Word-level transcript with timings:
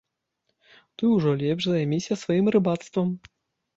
Ты 1.01 1.11
ўжо 1.15 1.35
лепш 1.43 1.63
займіся 1.73 2.19
сваім 2.23 2.45
рыбацтвам. 2.57 3.07